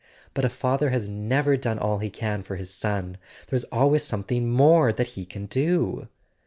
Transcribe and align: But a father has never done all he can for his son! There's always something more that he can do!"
But 0.33 0.43
a 0.43 0.49
father 0.49 0.89
has 0.89 1.07
never 1.07 1.55
done 1.57 1.77
all 1.77 1.99
he 1.99 2.09
can 2.09 2.41
for 2.41 2.55
his 2.55 2.73
son! 2.73 3.17
There's 3.49 3.65
always 3.65 4.01
something 4.03 4.49
more 4.49 4.91
that 4.91 5.09
he 5.09 5.25
can 5.25 5.45
do!" 5.45 6.07